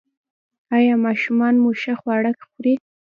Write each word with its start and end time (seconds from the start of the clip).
ایا 0.77 0.95
ماشومان 1.05 1.53
مو 1.61 1.69
ښه 1.81 1.93
خواړه 2.01 2.31
خوري؟ 2.43 2.73